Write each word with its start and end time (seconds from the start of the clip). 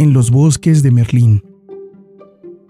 en 0.00 0.14
los 0.14 0.30
bosques 0.30 0.82
de 0.82 0.90
Merlín. 0.90 1.44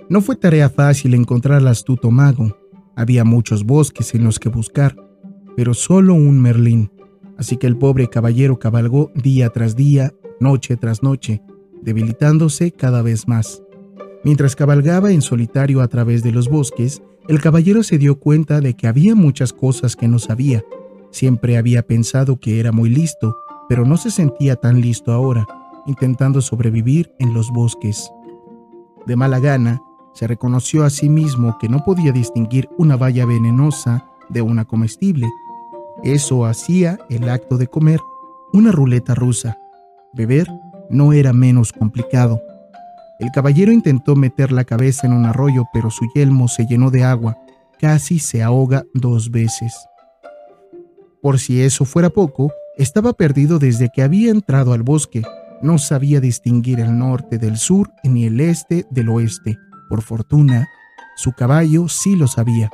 No 0.08 0.20
fue 0.20 0.34
tarea 0.34 0.68
fácil 0.68 1.14
encontrar 1.14 1.58
al 1.58 1.68
astuto 1.68 2.10
mago. 2.10 2.58
Había 2.96 3.22
muchos 3.22 3.64
bosques 3.64 4.16
en 4.16 4.24
los 4.24 4.40
que 4.40 4.48
buscar, 4.48 4.96
pero 5.54 5.72
solo 5.72 6.14
un 6.14 6.42
Merlín. 6.42 6.90
Así 7.38 7.56
que 7.56 7.68
el 7.68 7.76
pobre 7.76 8.08
caballero 8.08 8.58
cabalgó 8.58 9.12
día 9.14 9.48
tras 9.50 9.76
día, 9.76 10.12
noche 10.40 10.76
tras 10.76 11.04
noche, 11.04 11.40
debilitándose 11.80 12.72
cada 12.72 13.00
vez 13.00 13.28
más. 13.28 13.62
Mientras 14.24 14.56
cabalgaba 14.56 15.12
en 15.12 15.22
solitario 15.22 15.82
a 15.82 15.86
través 15.86 16.24
de 16.24 16.32
los 16.32 16.48
bosques, 16.48 17.00
el 17.28 17.40
caballero 17.40 17.84
se 17.84 17.96
dio 17.96 18.18
cuenta 18.18 18.60
de 18.60 18.74
que 18.74 18.88
había 18.88 19.14
muchas 19.14 19.52
cosas 19.52 19.94
que 19.94 20.08
no 20.08 20.18
sabía. 20.18 20.64
Siempre 21.12 21.58
había 21.58 21.86
pensado 21.86 22.40
que 22.40 22.58
era 22.58 22.72
muy 22.72 22.90
listo, 22.90 23.36
pero 23.68 23.84
no 23.84 23.98
se 23.98 24.10
sentía 24.10 24.56
tan 24.56 24.80
listo 24.80 25.12
ahora, 25.12 25.46
intentando 25.86 26.40
sobrevivir 26.40 27.12
en 27.18 27.34
los 27.34 27.50
bosques. 27.50 28.12
De 29.06 29.16
mala 29.16 29.38
gana, 29.38 29.80
se 30.12 30.26
reconoció 30.26 30.84
a 30.84 30.90
sí 30.90 31.08
mismo 31.08 31.56
que 31.58 31.68
no 31.68 31.84
podía 31.84 32.12
distinguir 32.12 32.68
una 32.78 32.96
valla 32.96 33.24
venenosa 33.26 34.06
de 34.28 34.42
una 34.42 34.64
comestible. 34.64 35.28
Eso 36.02 36.44
hacía 36.44 36.98
el 37.08 37.28
acto 37.28 37.56
de 37.56 37.66
comer 37.66 38.00
una 38.52 38.72
ruleta 38.72 39.14
rusa. 39.14 39.58
Beber 40.12 40.48
no 40.88 41.12
era 41.12 41.32
menos 41.32 41.72
complicado. 41.72 42.42
El 43.20 43.30
caballero 43.30 43.70
intentó 43.70 44.16
meter 44.16 44.50
la 44.50 44.64
cabeza 44.64 45.06
en 45.06 45.12
un 45.12 45.26
arroyo, 45.26 45.64
pero 45.72 45.90
su 45.90 46.06
yelmo 46.14 46.48
se 46.48 46.66
llenó 46.66 46.90
de 46.90 47.04
agua. 47.04 47.38
Casi 47.78 48.18
se 48.18 48.42
ahoga 48.42 48.84
dos 48.94 49.30
veces. 49.30 49.74
Por 51.22 51.38
si 51.38 51.60
eso 51.60 51.84
fuera 51.84 52.10
poco, 52.10 52.50
estaba 52.78 53.12
perdido 53.12 53.58
desde 53.58 53.90
que 53.94 54.02
había 54.02 54.30
entrado 54.30 54.72
al 54.72 54.82
bosque. 54.82 55.22
No 55.62 55.78
sabía 55.78 56.20
distinguir 56.20 56.80
el 56.80 56.98
norte 56.98 57.38
del 57.38 57.58
sur 57.58 57.92
ni 58.02 58.24
el 58.24 58.40
este 58.40 58.86
del 58.90 59.10
oeste. 59.10 59.58
Por 59.88 60.02
fortuna, 60.02 60.68
su 61.16 61.32
caballo 61.32 61.88
sí 61.88 62.16
lo 62.16 62.26
sabía. 62.26 62.70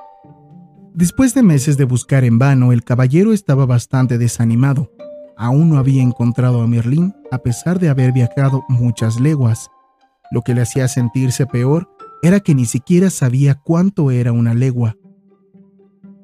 Después 0.95 1.35
de 1.35 1.43
meses 1.43 1.77
de 1.77 1.85
buscar 1.85 2.25
en 2.25 2.39
vano, 2.39 2.73
el 2.73 2.85
caballero 2.85 3.33
estaba 3.33 3.67
bastante 3.67 4.19
desanimado. 4.19 4.93
Aún 5.37 5.69
no 5.69 5.79
había 5.79 6.03
encontrado 6.03 6.63
a 6.63 6.67
Merlín 6.67 7.15
a 7.31 7.39
pesar 7.39 7.79
de 7.81 7.89
haber 7.89 8.13
viajado 8.13 8.65
muchas 8.69 9.21
leguas. 9.21 9.69
Lo 10.31 10.43
que 10.43 10.55
le 10.55 10.63
hacía 10.63 10.89
sentirse 10.89 11.45
peor 11.47 11.91
era 12.23 12.41
que 12.41 12.55
ni 12.55 12.67
siquiera 12.67 13.11
sabía 13.11 13.57
cuánto 13.57 14.11
era 14.11 14.33
una 14.33 14.55
legua. 14.55 14.97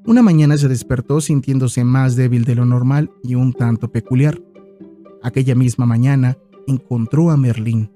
Una 0.06 0.22
mañana 0.22 0.56
se 0.56 0.68
despertó 0.68 1.20
sintiéndose 1.20 1.84
más 1.84 2.16
débil 2.16 2.44
de 2.44 2.54
lo 2.54 2.64
normal 2.64 3.10
y 3.22 3.34
un 3.34 3.52
tanto 3.52 3.92
peculiar. 3.92 4.40
Aquella 5.22 5.54
misma 5.54 5.86
mañana 5.86 6.38
encontró 6.72 7.30
a 7.30 7.36
Merlín. 7.36 7.90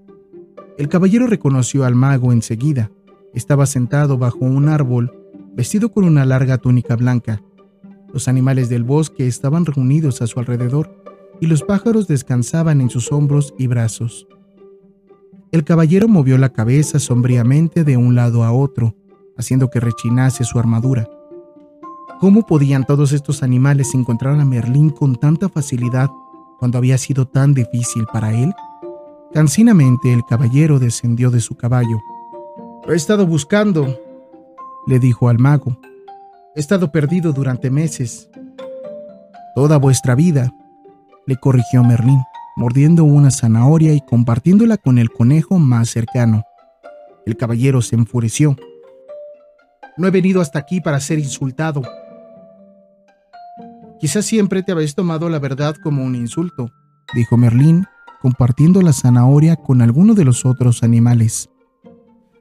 El 0.79 0.89
caballero 0.89 1.27
reconoció 1.27 1.85
al 1.85 1.95
mago 1.95 2.33
enseguida. 2.33 2.91
Estaba 3.35 3.67
sentado 3.67 4.19
bajo 4.19 4.41
un 4.41 4.69
árbol, 4.69 5.13
vestido 5.55 5.91
con 5.91 6.05
una 6.05 6.25
larga 6.25 6.59
túnica 6.59 6.97
blanca. 6.97 7.43
Los 8.13 8.29
animales 8.29 8.69
del 8.69 8.85
bosque 8.85 9.27
estaban 9.27 9.67
reunidos 9.67 10.23
a 10.23 10.27
su 10.27 10.39
alrededor 10.39 11.03
y 11.41 11.47
los 11.47 11.63
pájaros 11.63 12.07
descansaban 12.07 12.81
en 12.81 12.91
sus 12.91 13.13
hombros 13.13 13.55
y 13.59 13.67
brazos. 13.67 14.27
El 15.53 15.65
caballero 15.65 16.09
movió 16.09 16.39
la 16.39 16.53
cabeza 16.53 16.99
sombríamente 16.99 17.85
de 17.85 17.97
un 17.97 18.15
lado 18.15 18.45
a 18.45 18.53
otro, 18.53 18.95
haciendo 19.37 19.71
que 19.71 19.81
rechinase 19.81 20.45
su 20.45 20.59
armadura. 20.59 21.09
¿Cómo 22.21 22.47
podían 22.47 22.85
todos 22.85 23.13
estos 23.13 23.43
animales 23.43 23.95
encontrar 23.95 24.41
a 24.41 24.45
Merlín 24.45 24.91
con 24.91 25.17
tanta 25.17 25.49
facilidad 25.49 26.11
cuando 26.59 26.79
había 26.79 26.97
sido 26.99 27.27
tan 27.27 27.55
difícil 27.55 28.07
para 28.13 28.33
él? 28.33 28.55
Cansinamente 29.33 30.13
el 30.13 30.25
caballero 30.25 30.79
descendió 30.79 31.31
de 31.31 31.41
su 31.41 31.57
caballo. 31.57 32.01
Lo 32.87 32.93
he 32.93 32.97
estado 32.97 33.27
buscando, 33.27 33.99
le 34.87 34.99
dijo 34.99 35.29
al 35.29 35.39
mago. 35.39 35.79
He 36.55 36.61
estado 36.61 36.91
perdido 36.91 37.33
durante 37.33 37.71
meses. 37.71 38.31
Toda 39.55 39.79
vuestra 39.79 40.15
vida, 40.15 40.53
le 41.27 41.37
corrigió 41.37 41.83
Merlín 41.83 42.21
mordiendo 42.57 43.05
una 43.05 43.31
zanahoria 43.31 43.93
y 43.93 44.01
compartiéndola 44.01 44.79
con 44.79 44.99
el 44.99 45.11
conejo 45.11 45.59
más 45.59 45.91
cercano. 45.91 46.45
El 47.27 47.37
caballero 47.37 47.83
se 47.83 47.97
enfureció. 47.97 48.57
No 49.99 50.09
he 50.09 50.11
venido 50.11 50.41
hasta 50.41 50.59
aquí 50.59 50.81
para 50.81 50.99
ser 51.01 51.19
insultado. 51.19 51.83
Quizás 54.01 54.25
siempre 54.25 54.63
te 54.63 54.73
habéis 54.73 54.95
tomado 54.95 55.29
la 55.29 55.39
verdad 55.39 55.75
como 55.83 56.03
un 56.03 56.15
insulto, 56.15 56.71
dijo 57.15 57.37
Merlín, 57.37 57.87
compartiendo 58.21 58.83
la 58.83 58.93
zanahoria 58.93 59.57
con 59.57 59.83
alguno 59.83 60.15
de 60.15 60.25
los 60.25 60.45
otros 60.45 60.83
animales. 60.83 61.49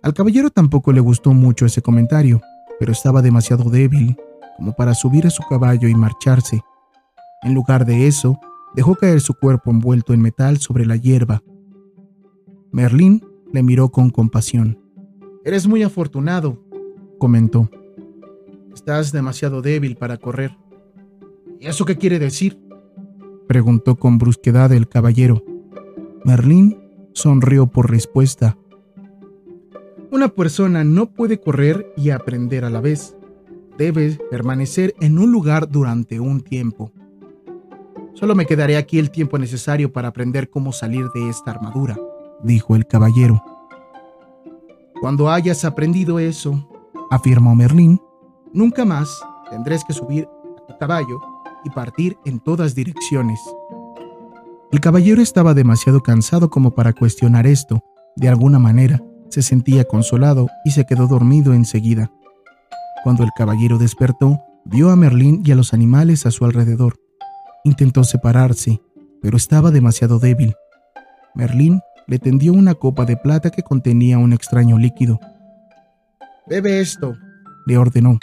Al 0.02 0.14
caballero 0.14 0.50
tampoco 0.50 0.92
le 0.92 1.00
gustó 1.00 1.34
mucho 1.34 1.66
ese 1.66 1.82
comentario, 1.82 2.42
pero 2.80 2.92
estaba 2.92 3.22
demasiado 3.22 3.70
débil 3.70 4.16
como 4.58 4.74
para 4.74 4.94
subir 4.94 5.28
a 5.28 5.30
su 5.30 5.44
caballo 5.50 5.88
y 5.88 5.96
marcharse. 5.96 6.62
En 7.44 7.54
lugar 7.54 7.86
de 7.86 8.08
eso, 8.08 8.40
Dejó 8.76 8.96
caer 8.96 9.22
su 9.22 9.34
cuerpo 9.34 9.72
envuelto 9.72 10.14
en 10.14 10.22
metal 10.22 10.58
sobre 10.58 10.86
la 10.86 10.98
hierba. 10.98 11.42
Merlín 12.74 13.26
le 13.54 13.64
miró 13.64 13.88
con 13.90 14.10
compasión. 14.10 14.78
Eres 15.46 15.66
muy 15.66 15.82
afortunado, 15.82 16.62
comentó. 17.18 17.70
Estás 18.74 19.14
demasiado 19.14 19.62
débil 19.62 19.96
para 19.96 20.18
correr. 20.18 20.58
¿Y 21.62 21.68
eso 21.68 21.86
qué 21.86 21.98
quiere 21.98 22.20
decir? 22.20 22.60
preguntó 23.48 23.96
con 23.96 24.18
brusquedad 24.18 24.74
el 24.74 24.90
caballero. 24.90 25.42
Merlín 26.26 26.82
sonrió 27.14 27.68
por 27.68 27.92
respuesta. 27.92 28.58
Una 30.12 30.28
persona 30.30 30.84
no 30.84 31.12
puede 31.12 31.40
correr 31.40 31.94
y 31.96 32.10
aprender 32.10 32.66
a 32.66 32.72
la 32.72 32.82
vez. 32.82 33.16
Debe 33.78 34.18
permanecer 34.32 34.96
en 35.02 35.20
un 35.20 35.32
lugar 35.32 35.70
durante 35.70 36.20
un 36.20 36.42
tiempo. 36.42 36.92
Solo 38.16 38.34
me 38.34 38.48
quedaré 38.48 38.76
aquí 38.76 38.98
el 38.98 39.12
tiempo 39.12 39.38
necesario 39.38 39.94
para 39.94 40.08
aprender 40.08 40.50
cómo 40.50 40.72
salir 40.72 41.06
de 41.14 41.30
esta 41.30 41.52
armadura, 41.52 41.96
dijo 42.42 42.76
el 42.76 42.88
caballero. 42.88 43.44
Cuando 45.00 45.30
hayas 45.30 45.64
aprendido 45.64 46.18
eso, 46.18 46.68
afirmó 47.12 47.54
Merlín, 47.54 48.02
nunca 48.52 48.84
más 48.84 49.16
tendrás 49.52 49.86
que 49.86 49.94
subir 49.94 50.28
a 50.58 50.66
tu 50.66 50.76
caballo 50.80 51.20
y 51.64 51.70
partir 51.70 52.18
en 52.26 52.40
todas 52.40 52.74
direcciones. 52.74 53.40
El 54.72 54.80
caballero 54.80 55.22
estaba 55.22 55.54
demasiado 55.54 56.02
cansado 56.02 56.50
como 56.50 56.76
para 56.76 56.94
cuestionar 56.94 57.48
esto. 57.48 57.84
De 58.16 58.28
alguna 58.28 58.60
manera, 58.60 59.02
se 59.30 59.42
sentía 59.42 59.86
consolado 59.86 60.48
y 60.64 60.72
se 60.72 60.86
quedó 60.86 61.08
dormido 61.08 61.54
enseguida. 61.54 62.12
Cuando 63.04 63.24
el 63.24 63.30
caballero 63.38 63.78
despertó, 63.78 64.42
vio 64.66 64.90
a 64.90 64.96
Merlín 64.96 65.44
y 65.46 65.52
a 65.52 65.56
los 65.56 65.74
animales 65.74 66.26
a 66.26 66.32
su 66.32 66.46
alrededor. 66.46 66.96
Intentó 67.64 68.04
separarse, 68.04 68.82
pero 69.22 69.38
estaba 69.38 69.72
demasiado 69.72 70.20
débil. 70.20 70.56
Merlín 71.36 71.82
le 72.08 72.20
tendió 72.20 72.54
una 72.54 72.76
copa 72.76 73.06
de 73.06 73.18
plata 73.18 73.52
que 73.52 73.64
contenía 73.64 74.18
un 74.18 74.34
extraño 74.34 74.78
líquido. 74.78 75.20
Bebe 76.48 76.80
esto, 76.80 77.16
le 77.66 77.78
ordenó. 77.78 78.20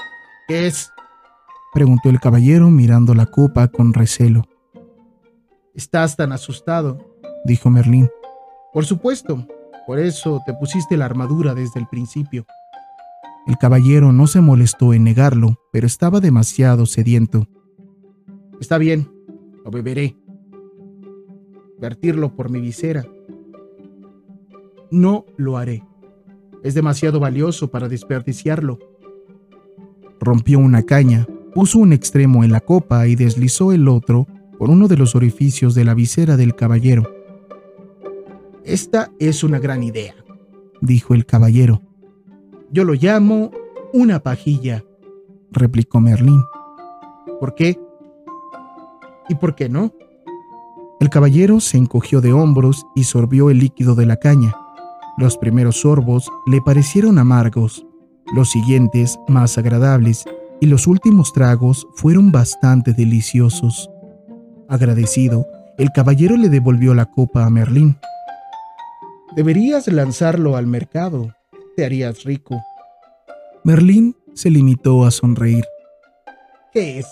¿Qué 0.49 0.67
es? 0.67 0.91
preguntó 1.73 2.11
el 2.11 2.21
caballero 2.21 2.71
mirando 2.71 3.15
la 3.15 3.27
copa 3.27 3.69
con 3.69 3.95
recelo. 3.95 4.45
Estás 5.75 6.17
tan 6.17 6.33
asustado, 6.33 6.99
dijo 7.47 7.71
Merlín. 7.71 8.11
Por 8.75 8.85
supuesto, 8.85 9.47
por 9.87 9.99
eso 9.99 10.43
te 10.45 10.53
pusiste 10.53 10.99
la 10.99 11.07
armadura 11.07 11.55
desde 11.55 11.81
el 11.81 11.87
principio. 11.87 12.45
El 13.47 13.57
caballero 13.57 14.13
no 14.13 14.27
se 14.27 14.43
molestó 14.43 14.93
en 14.93 15.05
negarlo, 15.05 15.59
pero 15.73 15.87
estaba 15.87 16.21
demasiado 16.21 16.85
sediento. 16.85 17.49
Está 18.61 18.77
bien, 18.77 19.11
lo 19.65 19.71
beberé. 19.71 20.15
Vertirlo 21.81 22.37
por 22.37 22.51
mi 22.51 22.61
visera. 22.61 23.07
No 24.91 25.25
lo 25.39 25.57
haré. 25.57 25.83
Es 26.63 26.75
demasiado 26.75 27.19
valioso 27.19 27.71
para 27.71 27.89
desperdiciarlo. 27.89 28.79
Rompió 30.21 30.59
una 30.59 30.83
caña, 30.83 31.27
puso 31.55 31.79
un 31.79 31.95
extremo 31.95 32.45
en 32.45 32.53
la 32.53 32.61
copa 32.61 33.07
y 33.09 33.17
deslizó 33.17 33.73
el 33.73 33.89
otro 33.89 34.27
por 34.63 34.71
uno 34.71 34.87
de 34.87 34.97
los 34.97 35.17
orificios 35.17 35.75
de 35.75 35.85
la 35.85 35.93
visera 35.93 36.37
del 36.37 36.55
caballero. 36.55 37.03
Esta 38.65 39.11
es 39.19 39.43
una 39.43 39.59
gran 39.59 39.83
idea, 39.83 40.15
dijo 40.81 41.15
el 41.15 41.27
caballero. 41.27 41.83
Yo 42.71 42.85
lo 42.85 42.93
llamo 42.93 43.51
una 43.93 44.21
pajilla, 44.21 44.85
replicó 45.51 45.99
Merlín. 45.99 46.45
¿Por 47.41 47.57
qué? 47.57 47.77
¿Y 49.29 49.35
por 49.35 49.57
qué 49.57 49.69
no? 49.69 49.93
El 51.01 51.11
caballero 51.11 51.59
se 51.59 51.77
encogió 51.77 52.21
de 52.21 52.33
hombros 52.33 52.87
y 52.95 53.03
sorbió 53.03 53.51
el 53.51 53.59
líquido 53.59 53.97
de 53.97 54.07
la 54.07 54.19
caña. 54.19 54.55
Los 55.19 55.39
primeros 55.39 55.81
sorbos 55.81 56.31
le 56.47 56.61
parecieron 56.61 57.19
amargos, 57.19 57.85
los 58.33 58.53
siguientes 58.53 59.19
más 59.27 59.59
agradables 59.59 60.25
y 60.61 60.67
los 60.67 60.87
últimos 60.87 61.33
tragos 61.33 61.89
fueron 61.97 62.31
bastante 62.31 62.93
deliciosos. 62.93 63.92
Agradecido, 64.73 65.47
el 65.77 65.93
caballero 65.93 66.35
le 66.39 66.49
devolvió 66.49 66.95
la 66.95 67.05
copa 67.05 67.45
a 67.45 67.51
Merlín. 67.51 67.99
Deberías 69.37 69.87
lanzarlo 69.87 70.57
al 70.57 70.67
mercado. 70.67 71.35
Te 71.77 71.85
harías 71.85 72.25
rico. 72.25 72.63
Merlín 73.65 74.17
se 74.33 74.49
limitó 74.49 75.05
a 75.05 75.11
sonreír. 75.11 75.67
¿Qué 76.73 77.01
es? 77.01 77.07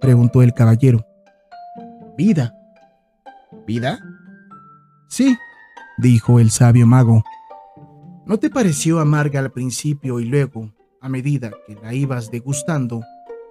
preguntó 0.00 0.40
el 0.40 0.54
caballero. 0.54 1.04
Vida. 2.16 2.54
¿Vida? 3.66 3.98
Sí, 5.08 5.36
dijo 5.98 6.38
el 6.38 6.52
sabio 6.52 6.86
mago. 6.86 7.24
¿No 8.24 8.38
te 8.38 8.50
pareció 8.50 9.00
amarga 9.00 9.40
al 9.40 9.50
principio 9.50 10.20
y 10.20 10.26
luego, 10.26 10.72
a 11.00 11.08
medida 11.08 11.50
que 11.66 11.74
la 11.74 11.92
ibas 11.92 12.30
degustando, 12.30 13.02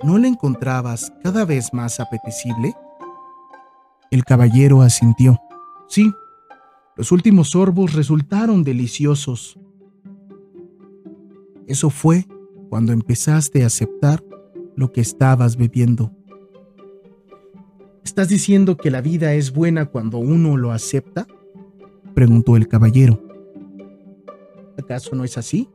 no 0.01 0.17
la 0.17 0.29
encontrabas 0.29 1.11
cada 1.21 1.43
vez 1.43 1.73
más 1.73 1.99
apetecible? 1.99 2.73
El 4.11 4.23
caballero 4.23 4.81
asintió. 4.81 5.39
Sí, 5.87 6.11
los 6.95 7.11
últimos 7.11 7.49
sorbos 7.49 7.93
resultaron 7.93 8.63
deliciosos. 8.63 9.59
Eso 11.67 11.89
fue 11.89 12.25
cuando 12.69 12.93
empezaste 12.93 13.63
a 13.63 13.67
aceptar 13.67 14.23
lo 14.75 14.91
que 14.91 15.01
estabas 15.01 15.57
bebiendo. 15.57 16.11
¿Estás 18.03 18.29
diciendo 18.29 18.77
que 18.77 18.91
la 18.91 19.01
vida 19.01 19.33
es 19.33 19.51
buena 19.51 19.87
cuando 19.87 20.19
uno 20.19 20.57
lo 20.57 20.71
acepta? 20.71 21.27
preguntó 22.13 22.55
el 22.55 22.67
caballero. 22.67 23.21
¿Acaso 24.77 25.15
no 25.15 25.23
es 25.23 25.37
así? 25.37 25.69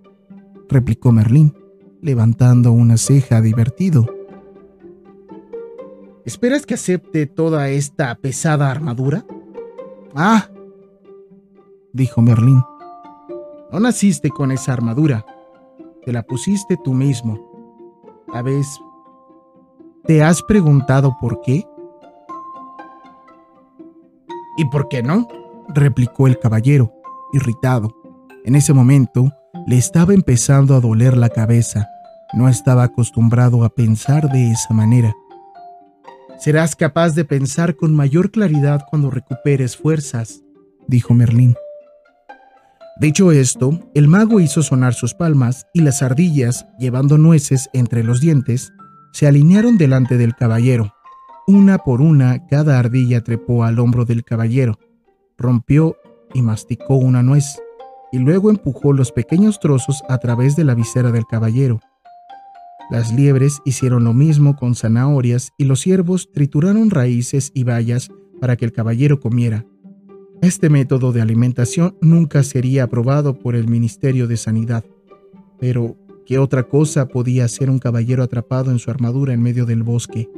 replicó 0.68 1.12
Merlín, 1.12 1.54
levantando 2.00 2.72
una 2.72 2.96
ceja 2.96 3.40
divertido. 3.40 4.06
¿Esperas 6.24 6.66
que 6.66 6.74
acepte 6.74 7.26
toda 7.26 7.68
esta 7.70 8.14
pesada 8.14 8.70
armadura? 8.70 9.24
Ah, 10.14 10.48
dijo 11.92 12.20
Merlín. 12.20 12.62
No 13.72 13.80
naciste 13.80 14.30
con 14.30 14.52
esa 14.52 14.72
armadura, 14.72 15.24
te 16.04 16.12
la 16.12 16.22
pusiste 16.22 16.76
tú 16.76 16.92
mismo. 16.92 17.38
¿Sabes? 18.32 18.66
¿Te 20.04 20.22
has 20.22 20.42
preguntado 20.42 21.16
por 21.20 21.40
qué? 21.40 21.64
¿Y 24.56 24.64
por 24.66 24.88
qué 24.88 25.02
no? 25.02 25.26
replicó 25.68 26.26
el 26.26 26.38
caballero, 26.38 26.92
irritado. 27.32 27.94
En 28.44 28.56
ese 28.56 28.72
momento 28.72 29.30
le 29.66 29.78
estaba 29.78 30.14
empezando 30.14 30.74
a 30.74 30.80
doler 30.80 31.16
la 31.16 31.28
cabeza. 31.28 31.88
No 32.32 32.48
estaba 32.48 32.84
acostumbrado 32.84 33.64
a 33.64 33.68
pensar 33.68 34.28
de 34.30 34.50
esa 34.50 34.74
manera. 34.74 35.14
Serás 36.40 36.74
capaz 36.74 37.14
de 37.14 37.26
pensar 37.26 37.76
con 37.76 37.94
mayor 37.94 38.30
claridad 38.30 38.86
cuando 38.88 39.10
recuperes 39.10 39.76
fuerzas, 39.76 40.42
dijo 40.88 41.12
Merlín. 41.12 41.54
Dicho 42.98 43.30
esto, 43.30 43.78
el 43.92 44.08
mago 44.08 44.40
hizo 44.40 44.62
sonar 44.62 44.94
sus 44.94 45.12
palmas 45.12 45.66
y 45.74 45.82
las 45.82 46.02
ardillas, 46.02 46.66
llevando 46.78 47.18
nueces 47.18 47.68
entre 47.74 48.02
los 48.02 48.22
dientes, 48.22 48.72
se 49.12 49.26
alinearon 49.26 49.76
delante 49.76 50.16
del 50.16 50.34
caballero. 50.34 50.94
Una 51.46 51.76
por 51.76 52.00
una, 52.00 52.46
cada 52.46 52.78
ardilla 52.78 53.22
trepó 53.22 53.64
al 53.64 53.78
hombro 53.78 54.06
del 54.06 54.24
caballero, 54.24 54.78
rompió 55.36 55.98
y 56.32 56.40
masticó 56.40 56.94
una 56.94 57.22
nuez, 57.22 57.60
y 58.12 58.18
luego 58.18 58.48
empujó 58.48 58.94
los 58.94 59.12
pequeños 59.12 59.60
trozos 59.60 60.02
a 60.08 60.16
través 60.16 60.56
de 60.56 60.64
la 60.64 60.74
visera 60.74 61.10
del 61.10 61.26
caballero. 61.26 61.80
Las 62.90 63.12
liebres 63.12 63.60
hicieron 63.64 64.02
lo 64.02 64.12
mismo 64.12 64.56
con 64.56 64.74
zanahorias 64.74 65.52
y 65.56 65.64
los 65.64 65.80
ciervos 65.80 66.28
trituraron 66.32 66.90
raíces 66.90 67.52
y 67.54 67.62
bayas 67.62 68.10
para 68.40 68.56
que 68.56 68.64
el 68.64 68.72
caballero 68.72 69.20
comiera. 69.20 69.64
Este 70.42 70.70
método 70.70 71.12
de 71.12 71.20
alimentación 71.20 71.96
nunca 72.00 72.42
sería 72.42 72.84
aprobado 72.84 73.38
por 73.38 73.54
el 73.54 73.68
Ministerio 73.68 74.26
de 74.26 74.36
Sanidad. 74.36 74.84
Pero, 75.60 75.96
¿qué 76.26 76.38
otra 76.38 76.64
cosa 76.64 77.06
podía 77.06 77.44
hacer 77.44 77.70
un 77.70 77.78
caballero 77.78 78.24
atrapado 78.24 78.70
en 78.72 78.78
su 78.78 78.90
armadura 78.90 79.34
en 79.34 79.42
medio 79.42 79.66
del 79.66 79.82
bosque? 79.82 80.28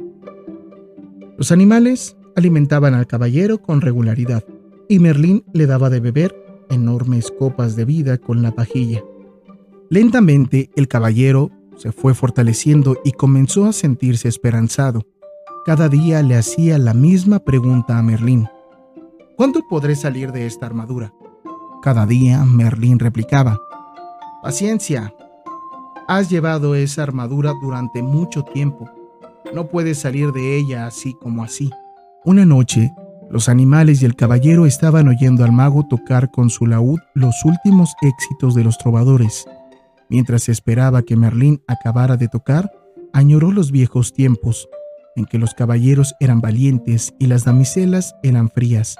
Los 1.37 1.51
animales 1.51 2.17
alimentaban 2.35 2.93
al 2.93 3.07
caballero 3.07 3.61
con 3.61 3.81
regularidad, 3.81 4.43
y 4.89 4.99
Merlín 4.99 5.43
le 5.53 5.65
daba 5.65 5.89
de 5.89 6.01
beber 6.01 6.35
enormes 6.69 7.31
copas 7.31 7.75
de 7.75 7.85
vida 7.85 8.17
con 8.17 8.43
la 8.43 8.51
pajilla. 8.51 9.03
Lentamente 9.89 10.69
el 10.75 10.87
caballero 10.87 11.49
se 11.77 11.91
fue 11.91 12.13
fortaleciendo 12.13 12.97
y 13.03 13.11
comenzó 13.11 13.65
a 13.65 13.73
sentirse 13.73 14.27
esperanzado. 14.27 15.01
Cada 15.65 15.89
día 15.89 16.21
le 16.21 16.35
hacía 16.35 16.77
la 16.77 16.93
misma 16.93 17.39
pregunta 17.39 17.97
a 17.97 18.03
Merlín. 18.03 18.47
¿Cuándo 19.37 19.61
podré 19.69 19.95
salir 19.95 20.31
de 20.31 20.45
esta 20.45 20.65
armadura? 20.65 21.13
Cada 21.81 22.05
día 22.05 22.43
Merlín 22.45 22.99
replicaba. 22.99 23.59
Paciencia. 24.41 25.13
Has 26.07 26.29
llevado 26.29 26.75
esa 26.75 27.03
armadura 27.03 27.53
durante 27.61 28.03
mucho 28.03 28.43
tiempo. 28.43 28.89
No 29.53 29.67
puedes 29.67 29.99
salir 29.99 30.31
de 30.31 30.57
ella 30.57 30.85
así 30.85 31.13
como 31.13 31.43
así. 31.43 31.69
Una 32.25 32.45
noche, 32.45 32.91
los 33.29 33.49
animales 33.49 34.01
y 34.01 34.05
el 34.05 34.15
caballero 34.15 34.65
estaban 34.65 35.07
oyendo 35.07 35.43
al 35.43 35.51
mago 35.51 35.87
tocar 35.87 36.29
con 36.29 36.49
su 36.49 36.67
laúd 36.67 36.99
los 37.15 37.43
últimos 37.45 37.93
éxitos 38.01 38.53
de 38.53 38.63
los 38.63 38.77
trovadores. 38.77 39.45
Mientras 40.13 40.47
esperaba 40.47 41.01
que 41.01 41.15
Merlín 41.15 41.63
acabara 41.67 42.17
de 42.17 42.27
tocar, 42.27 42.71
añoró 43.13 43.51
los 43.51 43.71
viejos 43.71 44.13
tiempos, 44.13 44.69
en 45.15 45.25
que 45.25 45.39
los 45.39 45.55
caballeros 45.55 46.13
eran 46.19 46.39
valientes 46.39 47.15
y 47.17 47.25
las 47.25 47.45
damiselas 47.45 48.15
eran 48.21 48.51
frías. 48.51 48.95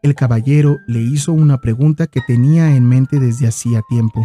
El 0.00 0.14
caballero 0.14 0.76
le 0.86 1.00
hizo 1.00 1.32
una 1.32 1.58
pregunta 1.58 2.06
que 2.06 2.20
tenía 2.24 2.76
en 2.76 2.88
mente 2.88 3.18
desde 3.18 3.48
hacía 3.48 3.82
tiempo. 3.88 4.24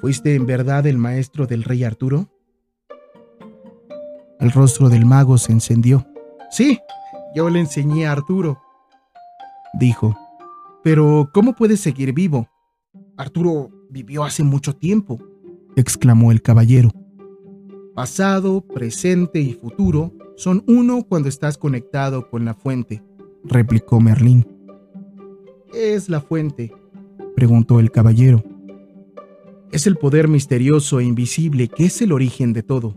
¿Fuiste 0.00 0.36
en 0.36 0.46
verdad 0.46 0.86
el 0.86 0.98
maestro 0.98 1.48
del 1.48 1.64
rey 1.64 1.82
Arturo? 1.82 2.28
El 4.38 4.52
rostro 4.52 4.88
del 4.88 5.04
mago 5.04 5.36
se 5.36 5.50
encendió. 5.50 6.06
Sí, 6.52 6.78
yo 7.34 7.50
le 7.50 7.58
enseñé 7.58 8.06
a 8.06 8.12
Arturo, 8.12 8.62
dijo. 9.80 10.16
Pero, 10.84 11.28
¿cómo 11.34 11.54
puede 11.54 11.76
seguir 11.76 12.12
vivo? 12.12 12.48
Arturo 13.16 13.70
vivió 13.90 14.24
hace 14.24 14.42
mucho 14.42 14.74
tiempo, 14.74 15.18
exclamó 15.76 16.32
el 16.32 16.42
caballero. 16.42 16.90
Pasado, 17.94 18.60
presente 18.60 19.40
y 19.40 19.54
futuro 19.54 20.12
son 20.36 20.62
uno 20.66 21.02
cuando 21.02 21.28
estás 21.28 21.56
conectado 21.56 22.28
con 22.28 22.44
la 22.44 22.54
fuente, 22.54 23.02
replicó 23.44 24.00
Merlín. 24.00 24.46
¿Qué 25.72 25.94
es 25.94 26.08
la 26.08 26.20
fuente? 26.20 26.72
preguntó 27.34 27.80
el 27.80 27.90
caballero. 27.90 28.42
Es 29.72 29.86
el 29.86 29.96
poder 29.96 30.28
misterioso 30.28 31.00
e 31.00 31.04
invisible 31.04 31.68
que 31.68 31.86
es 31.86 32.00
el 32.00 32.12
origen 32.12 32.52
de 32.52 32.62
todo. 32.62 32.94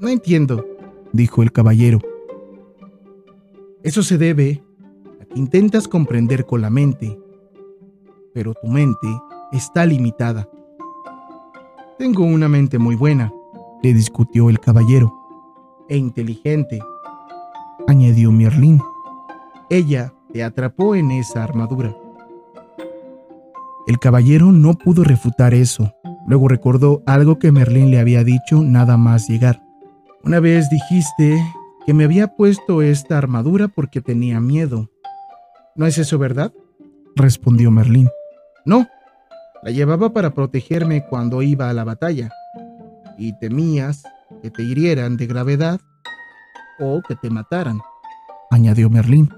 No 0.00 0.08
entiendo, 0.08 0.66
dijo 1.12 1.42
el 1.42 1.52
caballero. 1.52 2.00
Eso 3.82 4.02
se 4.02 4.18
debe 4.18 4.62
a 5.20 5.24
que 5.24 5.38
intentas 5.38 5.86
comprender 5.86 6.46
con 6.46 6.60
la 6.60 6.70
mente, 6.70 7.18
pero 8.32 8.54
tu 8.54 8.68
mente 8.68 9.08
está 9.52 9.86
limitada. 9.86 10.48
Tengo 11.98 12.24
una 12.24 12.48
mente 12.48 12.78
muy 12.78 12.96
buena, 12.96 13.32
le 13.82 13.92
discutió 13.94 14.48
el 14.50 14.58
caballero, 14.58 15.12
e 15.88 15.96
inteligente, 15.96 16.80
añadió 17.86 18.32
Merlín. 18.32 18.80
Ella 19.70 20.12
te 20.32 20.42
atrapó 20.42 20.94
en 20.94 21.10
esa 21.10 21.44
armadura. 21.44 21.96
El 23.86 23.98
caballero 23.98 24.52
no 24.52 24.74
pudo 24.74 25.04
refutar 25.04 25.54
eso. 25.54 25.92
Luego 26.26 26.48
recordó 26.48 27.02
algo 27.06 27.38
que 27.38 27.52
Merlín 27.52 27.90
le 27.90 27.98
había 27.98 28.24
dicho 28.24 28.62
nada 28.62 28.96
más 28.96 29.28
llegar. 29.28 29.62
Una 30.24 30.38
vez 30.38 30.70
dijiste 30.70 31.42
que 31.84 31.94
me 31.94 32.04
había 32.04 32.28
puesto 32.28 32.80
esta 32.80 33.18
armadura 33.18 33.68
porque 33.68 34.00
tenía 34.00 34.40
miedo. 34.40 34.88
¿No 35.74 35.86
es 35.86 35.98
eso 35.98 36.18
verdad? 36.18 36.52
respondió 37.16 37.70
Merlín. 37.70 38.08
No, 38.64 38.86
la 39.62 39.70
llevaba 39.70 40.12
para 40.12 40.34
protegerme 40.34 41.06
cuando 41.06 41.40
iba 41.42 41.70
a 41.70 41.72
la 41.72 41.84
batalla. 41.84 42.30
Y 43.16 43.32
temías 43.38 44.02
que 44.42 44.50
te 44.50 44.62
hirieran 44.62 45.16
de 45.16 45.26
gravedad 45.26 45.80
o 46.80 47.00
que 47.06 47.14
te 47.14 47.30
mataran, 47.30 47.80
añadió 48.50 48.90
Merlín. 48.90 49.30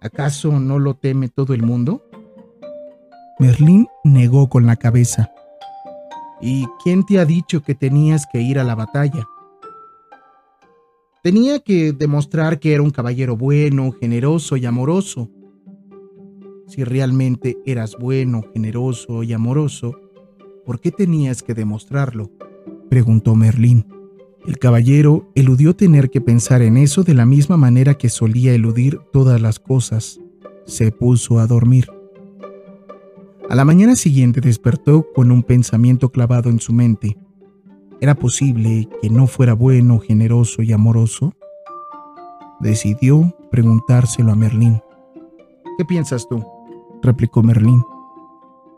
¿Acaso 0.00 0.60
no 0.60 0.78
lo 0.78 0.94
teme 0.94 1.28
todo 1.28 1.54
el 1.54 1.62
mundo? 1.62 2.08
Merlín 3.38 3.88
negó 4.04 4.48
con 4.48 4.66
la 4.66 4.76
cabeza. 4.76 5.32
¿Y 6.40 6.66
quién 6.82 7.04
te 7.04 7.18
ha 7.18 7.24
dicho 7.24 7.62
que 7.62 7.74
tenías 7.74 8.26
que 8.30 8.40
ir 8.40 8.58
a 8.58 8.64
la 8.64 8.74
batalla? 8.74 9.26
Tenía 11.22 11.58
que 11.60 11.92
demostrar 11.92 12.60
que 12.60 12.74
era 12.74 12.82
un 12.82 12.90
caballero 12.90 13.34
bueno, 13.34 13.92
generoso 13.98 14.58
y 14.58 14.66
amoroso. 14.66 15.30
Si 16.66 16.84
realmente 16.84 17.58
eras 17.66 17.96
bueno, 17.98 18.42
generoso 18.52 19.22
y 19.22 19.32
amoroso, 19.32 20.00
¿por 20.64 20.80
qué 20.80 20.90
tenías 20.90 21.42
que 21.42 21.54
demostrarlo? 21.54 22.30
preguntó 22.88 23.34
Merlín. 23.34 23.86
El 24.46 24.58
caballero 24.58 25.30
eludió 25.34 25.74
tener 25.74 26.10
que 26.10 26.20
pensar 26.20 26.62
en 26.62 26.76
eso 26.76 27.02
de 27.02 27.14
la 27.14 27.24
misma 27.26 27.56
manera 27.56 27.94
que 27.94 28.08
solía 28.08 28.54
eludir 28.54 29.00
todas 29.12 29.40
las 29.40 29.58
cosas. 29.58 30.20
se 30.66 30.90
puso 30.92 31.40
a 31.40 31.46
dormir. 31.46 31.86
A 33.50 33.54
la 33.54 33.66
mañana 33.66 33.96
siguiente 33.96 34.40
despertó 34.40 35.06
con 35.14 35.30
un 35.30 35.42
pensamiento 35.42 36.10
clavado 36.10 36.48
en 36.48 36.58
su 36.58 36.72
mente. 36.72 37.18
¿Era 38.00 38.14
posible 38.14 38.88
que 39.02 39.10
no 39.10 39.26
fuera 39.26 39.52
bueno, 39.52 39.98
generoso 39.98 40.62
y 40.62 40.72
amoroso? 40.72 41.34
Decidió 42.60 43.36
preguntárselo 43.50 44.32
a 44.32 44.36
Merlín. 44.36 44.80
¿Qué 45.76 45.84
piensas 45.84 46.26
tú? 46.26 46.42
Replicó 47.04 47.42
Merlín. 47.42 47.84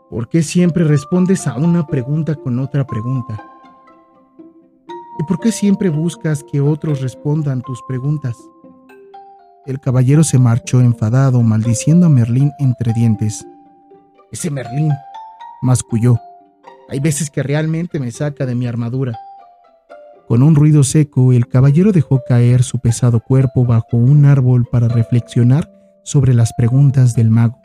¿Por 0.09 0.29
qué 0.29 0.43
siempre 0.43 0.83
respondes 0.83 1.47
a 1.47 1.55
una 1.55 1.87
pregunta 1.87 2.35
con 2.35 2.59
otra 2.59 2.85
pregunta? 2.85 3.41
¿Y 5.19 5.23
por 5.23 5.39
qué 5.39 5.51
siempre 5.51 5.89
buscas 5.89 6.43
que 6.43 6.61
otros 6.61 7.01
respondan 7.01 7.61
tus 7.61 7.81
preguntas? 7.87 8.37
El 9.65 9.79
caballero 9.79 10.23
se 10.23 10.39
marchó 10.39 10.79
enfadado, 10.79 11.41
maldiciendo 11.41 12.05
a 12.05 12.09
Merlín 12.09 12.51
entre 12.59 12.93
dientes. 12.93 13.45
Ese 14.31 14.49
Merlín, 14.49 14.93
masculló. 15.61 16.17
Hay 16.89 16.99
veces 16.99 17.29
que 17.29 17.43
realmente 17.43 17.99
me 17.99 18.11
saca 18.11 18.45
de 18.45 18.55
mi 18.55 18.67
armadura. 18.67 19.17
Con 20.27 20.43
un 20.43 20.55
ruido 20.55 20.83
seco, 20.83 21.33
el 21.33 21.47
caballero 21.47 21.91
dejó 21.91 22.21
caer 22.25 22.63
su 22.63 22.79
pesado 22.79 23.19
cuerpo 23.19 23.65
bajo 23.65 23.97
un 23.97 24.25
árbol 24.25 24.65
para 24.71 24.87
reflexionar 24.87 25.69
sobre 26.03 26.33
las 26.33 26.53
preguntas 26.53 27.15
del 27.15 27.29
mago. 27.29 27.61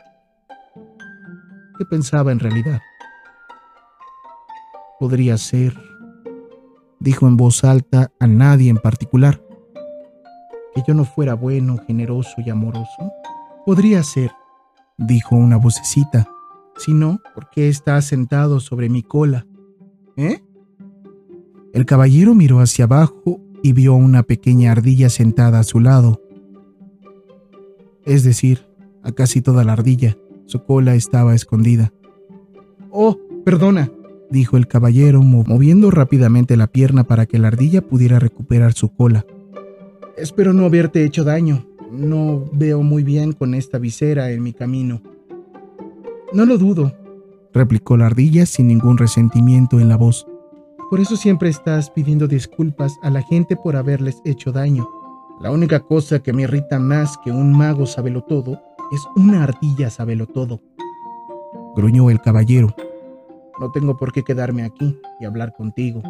¿Qué 1.77 1.85
pensaba 1.85 2.31
en 2.31 2.39
realidad? 2.39 2.81
Podría 4.99 5.37
ser, 5.37 5.75
dijo 6.99 7.27
en 7.27 7.35
voz 7.35 7.63
alta 7.63 8.11
a 8.19 8.27
nadie 8.27 8.69
en 8.69 8.77
particular 8.77 9.41
que 10.73 10.83
yo 10.87 10.93
no 10.93 11.05
fuera 11.05 11.35
bueno, 11.35 11.77
generoso 11.85 12.35
y 12.45 12.49
amoroso? 12.49 13.11
Podría 13.65 14.03
ser, 14.03 14.31
dijo 14.97 15.35
una 15.35 15.57
vocecita. 15.57 16.27
Si 16.77 16.93
no, 16.93 17.21
¿por 17.35 17.49
qué 17.49 17.69
está 17.69 18.01
sentado 18.01 18.59
sobre 18.59 18.89
mi 18.89 19.03
cola? 19.03 19.45
¿Eh? 20.17 20.43
El 21.73 21.85
caballero 21.85 22.33
miró 22.33 22.59
hacia 22.59 22.85
abajo 22.85 23.39
y 23.61 23.73
vio 23.73 23.93
una 23.93 24.23
pequeña 24.23 24.71
ardilla 24.71 25.09
sentada 25.09 25.59
a 25.59 25.63
su 25.63 25.79
lado. 25.79 26.21
Es 28.05 28.23
decir, 28.23 28.67
a 29.03 29.11
casi 29.11 29.41
toda 29.41 29.63
la 29.63 29.73
ardilla. 29.73 30.17
Su 30.45 30.63
cola 30.63 30.95
estaba 30.95 31.35
escondida. 31.35 31.93
Oh, 32.91 33.17
perdona, 33.43 33.91
dijo 34.29 34.57
el 34.57 34.67
caballero, 34.67 35.21
moviendo 35.21 35.91
rápidamente 35.91 36.57
la 36.57 36.67
pierna 36.67 37.03
para 37.05 37.25
que 37.25 37.39
la 37.39 37.47
ardilla 37.49 37.81
pudiera 37.81 38.19
recuperar 38.19 38.73
su 38.73 38.93
cola. 38.93 39.25
Espero 40.17 40.53
no 40.53 40.65
haberte 40.65 41.03
hecho 41.03 41.23
daño. 41.23 41.65
No 41.91 42.45
veo 42.51 42.81
muy 42.81 43.03
bien 43.03 43.33
con 43.33 43.53
esta 43.53 43.77
visera 43.77 44.31
en 44.31 44.41
mi 44.43 44.53
camino. 44.53 45.01
No 46.33 46.45
lo 46.45 46.57
dudo, 46.57 46.93
replicó 47.53 47.97
la 47.97 48.07
ardilla 48.07 48.45
sin 48.45 48.67
ningún 48.67 48.97
resentimiento 48.97 49.79
en 49.79 49.89
la 49.89 49.97
voz. 49.97 50.27
Por 50.89 50.99
eso 50.99 51.15
siempre 51.15 51.49
estás 51.49 51.89
pidiendo 51.89 52.27
disculpas 52.27 52.97
a 53.01 53.09
la 53.09 53.21
gente 53.21 53.55
por 53.55 53.75
haberles 53.75 54.21
hecho 54.25 54.51
daño. 54.51 54.87
La 55.41 55.51
única 55.51 55.79
cosa 55.79 56.19
que 56.19 56.33
me 56.33 56.43
irrita 56.43 56.79
más 56.79 57.17
que 57.23 57.31
un 57.31 57.53
mago 57.53 57.85
sabelo 57.85 58.21
todo 58.21 58.59
es 58.93 59.01
una 59.15 59.43
ardilla 59.43 59.89
sabelo 59.89 60.27
todo. 60.27 60.61
Gruñó 61.75 62.09
el 62.09 62.21
caballero. 62.21 62.75
No 63.59 63.71
tengo 63.71 63.97
por 63.97 64.11
qué 64.11 64.23
quedarme 64.23 64.63
aquí 64.63 64.97
y 65.19 65.25
hablar 65.25 65.53
contigo 65.53 66.01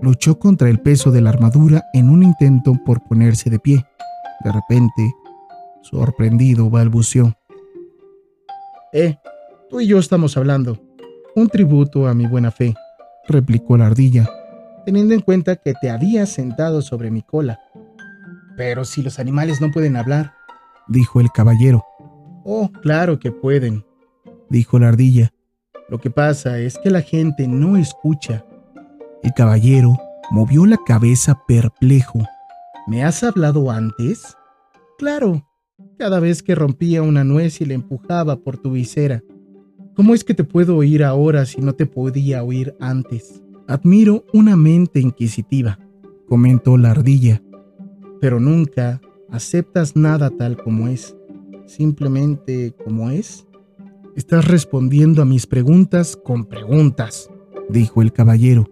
luchó 0.00 0.38
contra 0.38 0.68
el 0.68 0.80
peso 0.80 1.10
de 1.10 1.20
la 1.20 1.30
armadura 1.30 1.84
en 1.92 2.10
un 2.10 2.22
intento 2.22 2.74
por 2.84 3.02
ponerse 3.02 3.50
de 3.50 3.58
pie. 3.58 3.84
De 4.44 4.52
repente, 4.52 5.14
sorprendido, 5.82 6.70
balbuceó. 6.70 7.34
Eh, 8.92 9.16
tú 9.68 9.80
y 9.80 9.86
yo 9.86 9.98
estamos 9.98 10.36
hablando. 10.36 10.78
Un 11.34 11.48
tributo 11.48 12.06
a 12.06 12.14
mi 12.14 12.26
buena 12.26 12.50
fe, 12.50 12.74
replicó 13.26 13.76
la 13.76 13.86
ardilla, 13.86 14.28
teniendo 14.84 15.14
en 15.14 15.20
cuenta 15.20 15.56
que 15.56 15.74
te 15.74 15.90
habías 15.90 16.30
sentado 16.30 16.82
sobre 16.82 17.10
mi 17.10 17.22
cola. 17.22 17.60
Pero 18.56 18.84
si 18.84 19.02
los 19.02 19.18
animales 19.18 19.60
no 19.60 19.70
pueden 19.70 19.96
hablar, 19.96 20.32
dijo 20.88 21.20
el 21.20 21.30
caballero. 21.30 21.84
Oh, 22.50 22.72
claro 22.80 23.18
que 23.18 23.30
pueden, 23.30 23.84
dijo 24.48 24.78
la 24.78 24.88
ardilla. 24.88 25.34
Lo 25.90 25.98
que 25.98 26.08
pasa 26.08 26.58
es 26.58 26.78
que 26.78 26.88
la 26.88 27.02
gente 27.02 27.46
no 27.46 27.76
escucha 27.76 28.46
el 29.22 29.34
caballero 29.34 29.98
movió 30.30 30.64
la 30.64 30.78
cabeza 30.78 31.42
perplejo. 31.46 32.20
¿Me 32.86 33.04
has 33.04 33.22
hablado 33.22 33.70
antes? 33.70 34.34
Claro, 34.96 35.46
cada 35.98 36.20
vez 36.20 36.42
que 36.42 36.54
rompía 36.54 37.02
una 37.02 37.22
nuez 37.22 37.60
y 37.60 37.66
la 37.66 37.74
empujaba 37.74 38.36
por 38.36 38.56
tu 38.56 38.72
visera. 38.72 39.22
¿Cómo 39.94 40.14
es 40.14 40.24
que 40.24 40.32
te 40.32 40.44
puedo 40.44 40.76
oír 40.76 41.04
ahora 41.04 41.44
si 41.44 41.60
no 41.60 41.74
te 41.74 41.84
podía 41.84 42.42
oír 42.44 42.74
antes? 42.80 43.42
Admiro 43.66 44.24
una 44.32 44.56
mente 44.56 45.00
inquisitiva, 45.00 45.78
comentó 46.26 46.78
la 46.78 46.92
ardilla, 46.92 47.42
pero 48.22 48.40
nunca 48.40 49.02
aceptas 49.30 49.96
nada 49.96 50.30
tal 50.30 50.56
como 50.56 50.88
es, 50.88 51.14
simplemente 51.68 52.74
como 52.84 53.10
es. 53.10 53.46
Estás 54.16 54.48
respondiendo 54.48 55.22
a 55.22 55.24
mis 55.24 55.46
preguntas 55.46 56.16
con 56.16 56.46
preguntas, 56.46 57.30
dijo 57.68 58.02
el 58.02 58.12
caballero 58.12 58.68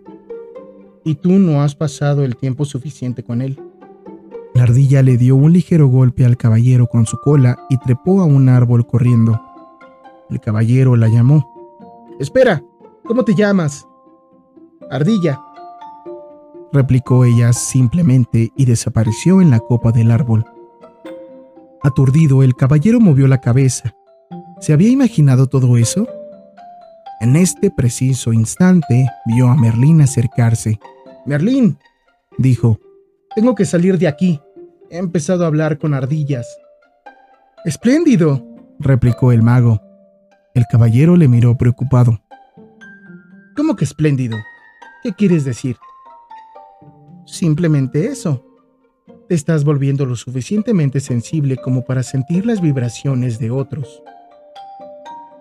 y 1.06 1.14
tú 1.14 1.38
no 1.38 1.62
has 1.62 1.76
pasado 1.76 2.24
el 2.24 2.36
tiempo 2.36 2.64
suficiente 2.64 3.22
con 3.22 3.40
él. 3.40 3.62
La 4.54 4.64
ardilla 4.64 5.04
le 5.04 5.16
dio 5.16 5.36
un 5.36 5.52
ligero 5.52 5.86
golpe 5.86 6.24
al 6.24 6.36
caballero 6.36 6.88
con 6.88 7.06
su 7.06 7.16
cola 7.18 7.60
y 7.70 7.78
trepó 7.78 8.20
a 8.20 8.24
un 8.24 8.48
árbol 8.48 8.88
corriendo. 8.88 9.40
El 10.28 10.40
caballero 10.40 10.96
la 10.96 11.06
llamó. 11.06 11.48
Espera, 12.18 12.60
¿cómo 13.04 13.24
te 13.24 13.36
llamas? 13.36 13.86
Ardilla, 14.90 15.40
replicó 16.72 17.24
ella 17.24 17.52
simplemente 17.52 18.50
y 18.56 18.64
desapareció 18.64 19.40
en 19.40 19.50
la 19.50 19.60
copa 19.60 19.92
del 19.92 20.10
árbol. 20.10 20.44
Aturdido, 21.83 22.42
el 22.42 22.54
caballero 22.54 23.00
movió 23.00 23.28
la 23.28 23.40
cabeza. 23.40 23.95
¿Se 24.61 24.73
había 24.73 24.90
imaginado 24.90 25.47
todo 25.47 25.76
eso? 25.76 26.06
En 27.21 27.37
este 27.37 27.71
preciso 27.71 28.33
instante 28.33 29.09
vio 29.26 29.49
a 29.49 29.56
Merlín 29.56 30.00
acercarse 30.00 30.78
Merlín, 31.26 31.78
dijo, 32.38 32.78
tengo 33.35 33.56
que 33.56 33.64
salir 33.64 33.99
de 33.99 34.06
aquí. 34.06 34.40
He 34.90 34.99
empezado 34.99 35.42
a 35.42 35.49
hablar 35.49 35.78
con 35.78 35.92
ardillas. 35.92 36.47
Espléndido, 37.64 38.47
replicó 38.78 39.33
el 39.33 39.42
mago. 39.42 39.83
El 40.54 40.64
caballero 40.71 41.16
le 41.16 41.26
miró 41.26 41.59
preocupado. 41.59 42.21
¿Cómo 43.56 43.75
que 43.75 43.85
espléndido? 43.85 44.37
¿Qué 45.02 45.12
quieres 45.14 45.45
decir? 45.45 45.76
Simplemente 47.26 48.06
eso. 48.06 48.45
Te 49.28 49.35
estás 49.35 49.64
volviendo 49.64 50.06
lo 50.06 50.14
suficientemente 50.14 51.00
sensible 51.00 51.56
como 51.56 51.85
para 51.85 52.04
sentir 52.04 52.47
las 52.47 52.61
vibraciones 52.61 53.40
de 53.40 53.50
otros. 53.50 54.02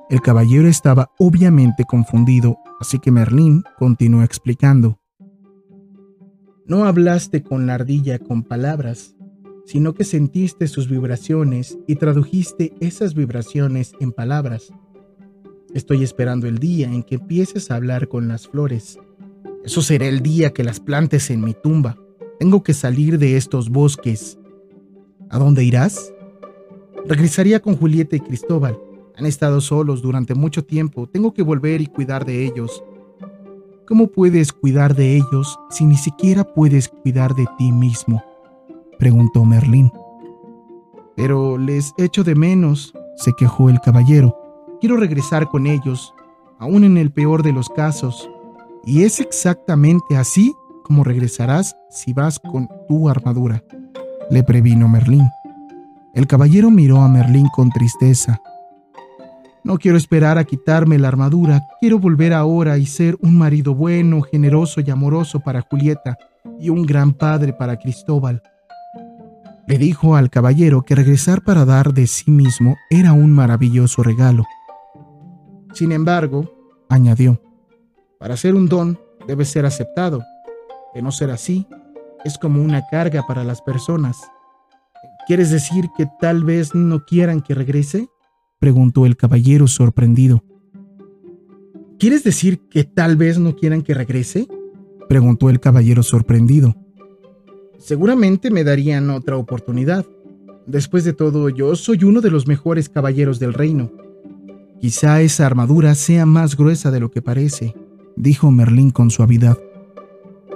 El 0.09 0.21
caballero 0.21 0.67
estaba 0.67 1.11
obviamente 1.19 1.83
confundido, 1.85 2.57
así 2.79 2.97
que 2.97 3.11
Merlín 3.11 3.63
continuó 3.77 4.23
explicando. 4.23 4.99
No 6.65 6.85
hablaste 6.85 7.43
con 7.43 7.67
la 7.67 7.75
ardilla 7.75 8.17
con 8.17 8.41
palabras, 8.41 9.15
sino 9.65 9.93
que 9.93 10.03
sentiste 10.03 10.67
sus 10.67 10.89
vibraciones 10.89 11.77
y 11.85 11.95
tradujiste 11.95 12.73
esas 12.79 13.13
vibraciones 13.13 13.93
en 13.99 14.11
palabras. 14.11 14.73
Estoy 15.75 16.03
esperando 16.03 16.47
el 16.47 16.57
día 16.57 16.87
en 16.87 17.03
que 17.03 17.15
empieces 17.15 17.69
a 17.69 17.75
hablar 17.75 18.07
con 18.07 18.27
las 18.27 18.47
flores. 18.47 18.97
Eso 19.63 19.83
será 19.83 20.07
el 20.07 20.21
día 20.21 20.53
que 20.53 20.63
las 20.63 20.79
plantes 20.79 21.29
en 21.29 21.43
mi 21.43 21.53
tumba. 21.53 21.97
Tengo 22.39 22.63
que 22.63 22.73
salir 22.73 23.17
de 23.17 23.37
estos 23.37 23.69
bosques. 23.69 24.37
¿A 25.29 25.39
dónde 25.39 25.63
irás? 25.63 26.13
Regresaría 27.07 27.61
con 27.61 27.77
Julieta 27.77 28.15
y 28.15 28.19
Cristóbal. 28.19 28.77
Han 29.17 29.25
estado 29.25 29.61
solos 29.61 30.01
durante 30.01 30.35
mucho 30.35 30.65
tiempo. 30.65 31.07
Tengo 31.07 31.33
que 31.33 31.43
volver 31.43 31.79
y 31.79 31.87
cuidar 31.87 32.25
de 32.25 32.45
ellos. 32.45 32.83
¿Cómo 33.87 34.07
puedes 34.07 34.51
cuidar 34.51 34.95
de 34.95 35.15
ellos 35.15 35.59
si 35.69 35.85
ni 35.85 35.95
siquiera 35.95 36.43
puedes 36.43 36.89
cuidar 36.89 37.35
de 37.35 37.45
ti 37.57 37.71
mismo? 37.71 38.23
preguntó 38.97 39.45
Merlín. 39.45 39.91
Pero 41.15 41.57
les 41.57 41.93
echo 41.97 42.23
de 42.23 42.35
menos, 42.35 42.93
se 43.15 43.31
quejó 43.37 43.69
el 43.69 43.79
caballero. 43.79 44.35
Quiero 44.81 44.97
regresar 44.97 45.47
con 45.47 45.67
ellos, 45.67 46.13
aún 46.59 46.83
en 46.83 46.97
el 46.97 47.11
peor 47.11 47.43
de 47.43 47.53
los 47.53 47.69
casos. 47.69 48.29
Y 48.83 49.03
es 49.03 49.19
exactamente 49.19 50.17
así 50.17 50.53
como 50.85 51.03
regresarás 51.03 51.75
si 51.89 52.13
vas 52.13 52.37
con 52.39 52.69
tu 52.87 53.09
armadura, 53.09 53.63
le 54.29 54.43
previno 54.43 54.87
Merlín. 54.87 55.27
El 56.13 56.27
caballero 56.27 56.69
miró 56.69 57.01
a 57.01 57.09
Merlín 57.09 57.47
con 57.55 57.71
tristeza. 57.71 58.39
No 59.63 59.79
quiero 59.79 59.97
esperar 59.97 60.37
a 60.37 60.43
quitarme 60.43 60.99
la 60.99 61.07
armadura, 61.07 61.63
quiero 61.81 61.97
volver 61.97 62.33
ahora 62.33 62.77
y 62.77 62.85
ser 62.85 63.17
un 63.19 63.35
marido 63.35 63.73
bueno, 63.73 64.21
generoso 64.21 64.79
y 64.79 64.91
amoroso 64.91 65.39
para 65.39 65.61
Julieta 65.61 66.19
y 66.59 66.69
un 66.69 66.83
gran 66.83 67.13
padre 67.13 67.51
para 67.51 67.77
Cristóbal. 67.77 68.43
Le 69.67 69.79
dijo 69.79 70.15
al 70.15 70.29
caballero 70.29 70.83
que 70.83 70.93
regresar 70.93 71.43
para 71.43 71.65
dar 71.65 71.95
de 71.95 72.05
sí 72.05 72.29
mismo 72.29 72.75
era 72.91 73.11
un 73.13 73.31
maravilloso 73.31 74.03
regalo. 74.03 74.43
Sin 75.73 75.91
embargo, 75.91 76.85
añadió, 76.89 77.41
para 78.19 78.37
ser 78.37 78.53
un 78.53 78.69
don 78.69 78.99
debe 79.27 79.45
ser 79.45 79.65
aceptado. 79.65 80.21
De 80.95 81.01
no 81.01 81.11
ser 81.11 81.29
así, 81.29 81.67
es 82.23 82.37
como 82.37 82.63
una 82.63 82.87
carga 82.89 83.27
para 83.27 83.43
las 83.43 83.61
personas. 83.61 84.17
¿Quieres 85.27 85.51
decir 85.51 85.89
que 85.97 86.07
tal 86.21 86.45
vez 86.45 86.73
no 86.73 87.03
quieran 87.03 87.41
que 87.41 87.53
regrese? 87.53 88.07
preguntó 88.59 89.05
el 89.05 89.17
caballero 89.17 89.67
sorprendido. 89.67 90.41
¿Quieres 91.99 92.23
decir 92.23 92.61
que 92.69 92.85
tal 92.85 93.17
vez 93.17 93.37
no 93.37 93.57
quieran 93.57 93.81
que 93.81 93.93
regrese? 93.93 94.47
preguntó 95.09 95.49
el 95.49 95.59
caballero 95.59 96.01
sorprendido. 96.01 96.75
Seguramente 97.77 98.49
me 98.49 98.63
darían 98.63 99.09
otra 99.09 99.35
oportunidad. 99.35 100.05
Después 100.65 101.03
de 101.03 101.11
todo, 101.11 101.49
yo 101.49 101.75
soy 101.75 102.05
uno 102.05 102.21
de 102.21 102.31
los 102.31 102.47
mejores 102.47 102.87
caballeros 102.87 103.37
del 103.37 103.53
reino. 103.53 103.91
Quizá 104.79 105.21
esa 105.21 105.45
armadura 105.45 105.93
sea 105.93 106.25
más 106.25 106.55
gruesa 106.55 106.89
de 106.89 107.01
lo 107.01 107.11
que 107.11 107.21
parece, 107.21 107.75
dijo 108.15 108.49
Merlín 108.49 108.91
con 108.91 109.11
suavidad. 109.11 109.57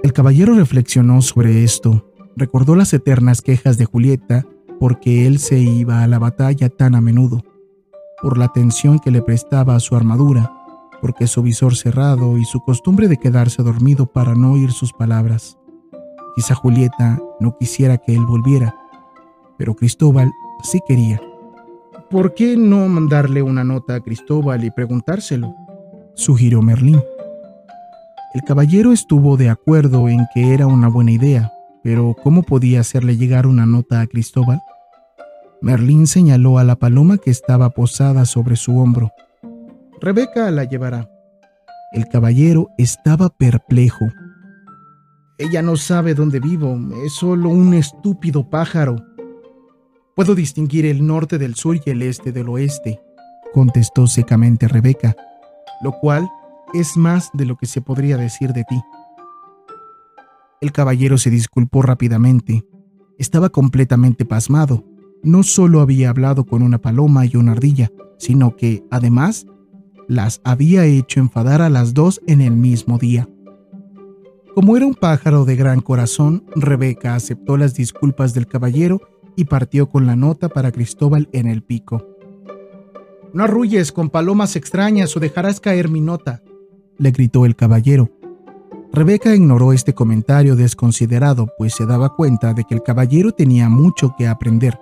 El 0.02 0.14
caballero 0.14 0.54
reflexionó 0.54 1.22
sobre 1.22 1.64
esto, 1.64 2.10
recordó 2.38 2.76
las 2.76 2.94
eternas 2.94 3.42
quejas 3.42 3.78
de 3.78 3.86
Julieta 3.86 4.46
porque 4.80 5.28
él 5.28 5.40
se 5.40 5.60
iba 5.60 6.04
a 6.04 6.08
la 6.08 6.20
batalla 6.20 6.70
tan 6.70 6.96
a 6.96 7.02
menudo, 7.02 7.44
por 8.22 8.38
la 8.38 8.46
atención 8.46 9.00
que 9.00 9.12
le 9.12 9.22
prestaba 9.22 9.76
a 9.76 9.80
su 9.82 9.98
armadura, 9.98 10.54
porque 11.02 11.28
su 11.28 11.42
visor 11.42 11.76
cerrado 11.76 12.38
y 12.38 12.46
su 12.46 12.62
costumbre 12.62 13.10
de 13.10 13.18
quedarse 13.18 13.62
dormido 13.62 14.06
para 14.06 14.36
no 14.36 14.54
oír 14.54 14.72
sus 14.72 14.94
palabras. 14.94 15.58
Quizá 16.36 16.56
Julieta 16.56 17.22
no 17.42 17.58
quisiera 17.58 17.98
que 17.98 18.14
él 18.14 18.26
volviera, 18.26 18.74
pero 19.58 19.76
Cristóbal 19.76 20.32
sí 20.64 20.80
quería. 20.88 21.22
¿Por 22.10 22.34
qué 22.34 22.56
no 22.56 22.88
mandarle 22.88 23.42
una 23.42 23.66
nota 23.66 23.96
a 23.96 24.00
Cristóbal 24.00 24.64
y 24.64 24.72
preguntárselo? 24.72 25.54
sugirió 26.16 26.62
Merlín. 26.62 27.02
El 28.32 28.44
caballero 28.44 28.94
estuvo 28.94 29.38
de 29.38 29.50
acuerdo 29.50 30.08
en 30.08 30.28
que 30.36 30.54
era 30.54 30.68
una 30.68 30.88
buena 30.88 31.12
idea, 31.12 31.52
pero 31.82 32.16
¿cómo 32.22 32.44
podía 32.44 32.82
hacerle 32.82 33.18
llegar 33.18 33.48
una 33.48 33.66
nota 33.66 34.02
a 34.02 34.08
Cristóbal? 34.08 34.62
Merlín 35.62 36.06
señaló 36.06 36.60
a 36.60 36.64
la 36.64 36.76
paloma 36.76 37.18
que 37.18 37.32
estaba 37.32 37.72
posada 37.72 38.26
sobre 38.26 38.56
su 38.56 38.78
hombro. 38.78 39.12
Rebeca 40.00 40.52
la 40.52 40.64
llevará. 40.64 41.10
El 41.92 42.08
caballero 42.08 42.70
estaba 42.78 43.30
perplejo. 43.30 44.06
Ella 45.40 45.64
no 45.64 45.76
sabe 45.76 46.14
dónde 46.14 46.40
vivo, 46.40 46.78
es 47.04 47.14
solo 47.14 47.50
un 47.50 47.74
estúpido 47.74 48.48
pájaro. 48.48 48.98
Puedo 50.16 50.36
distinguir 50.36 50.86
el 50.86 51.06
norte 51.06 51.40
del 51.40 51.56
sur 51.56 51.80
y 51.84 51.90
el 51.90 52.04
este 52.04 52.32
del 52.32 52.48
oeste, 52.50 53.02
contestó 53.54 54.06
secamente 54.06 54.68
Rebeca, 54.68 55.16
lo 55.82 55.94
cual 55.94 56.30
es 56.74 56.98
más 56.98 57.30
de 57.34 57.46
lo 57.46 57.58
que 57.58 57.66
se 57.66 57.82
podría 57.82 58.18
decir 58.18 58.54
de 58.54 58.64
ti. 58.64 58.82
El 60.62 60.72
caballero 60.72 61.18
se 61.18 61.30
disculpó 61.30 61.82
rápidamente. 61.82 62.66
Estaba 63.18 63.50
completamente 63.50 64.26
pasmado. 64.26 64.84
No 65.24 65.44
solo 65.44 65.82
había 65.82 66.10
hablado 66.10 66.46
con 66.46 66.62
una 66.62 66.80
paloma 66.80 67.26
y 67.26 67.36
una 67.38 67.54
ardilla, 67.54 67.92
sino 68.18 68.56
que, 68.56 68.84
además, 68.92 69.46
las 70.08 70.42
había 70.44 70.86
hecho 70.86 71.20
enfadar 71.20 71.62
a 71.62 71.70
las 71.70 71.94
dos 71.94 72.22
en 72.28 72.42
el 72.42 72.52
mismo 72.52 72.98
día. 72.98 73.30
Como 74.56 74.76
era 74.76 74.86
un 74.86 74.96
pájaro 74.96 75.46
de 75.46 75.56
gran 75.56 75.80
corazón, 75.80 76.44
Rebeca 76.56 77.16
aceptó 77.16 77.56
las 77.56 77.76
disculpas 77.76 78.34
del 78.34 78.48
caballero 78.48 79.00
y 79.38 79.46
partió 79.46 79.88
con 79.88 80.06
la 80.06 80.18
nota 80.18 80.50
para 80.50 80.72
Cristóbal 80.72 81.30
en 81.32 81.48
el 81.48 81.64
pico. 81.64 82.06
No 83.34 83.44
arrulles 83.44 83.92
con 83.92 84.10
palomas 84.10 84.56
extrañas 84.56 85.16
o 85.16 85.20
dejarás 85.20 85.60
caer 85.62 85.88
mi 85.88 86.02
nota, 86.02 86.42
le 87.00 87.12
gritó 87.12 87.46
el 87.46 87.56
caballero. 87.56 88.12
Rebeca 88.92 89.36
ignoró 89.36 89.74
este 89.74 89.94
comentario 89.94 90.56
desconsiderado, 90.56 91.48
pues 91.58 91.74
se 91.74 91.86
daba 91.86 92.16
cuenta 92.16 92.54
de 92.54 92.64
que 92.64 92.76
el 92.76 92.84
caballero 92.84 93.32
tenía 93.32 93.70
mucho 93.70 94.14
que 94.18 94.28
aprender. 94.28 94.80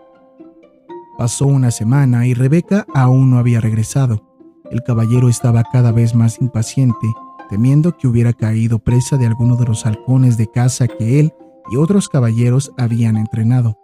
Pasó 1.18 1.46
una 1.46 1.72
semana 1.72 2.28
y 2.28 2.34
Rebeca 2.34 2.86
aún 2.94 3.30
no 3.30 3.38
había 3.38 3.60
regresado. 3.60 4.24
El 4.72 4.84
caballero 4.84 5.30
estaba 5.30 5.64
cada 5.64 5.92
vez 5.92 6.16
más 6.16 6.42
impaciente, 6.42 7.08
temiendo 7.50 7.98
que 7.98 8.08
hubiera 8.08 8.34
caído 8.34 8.80
presa 8.80 9.18
de 9.18 9.26
alguno 9.26 9.56
de 9.56 9.66
los 9.66 9.86
halcones 9.86 10.38
de 10.38 10.48
caza 10.48 10.88
que 10.88 11.20
él 11.20 11.34
y 11.72 11.78
otros 11.78 12.08
caballeros 12.08 12.72
habían 12.78 13.18
entrenado. 13.18 13.78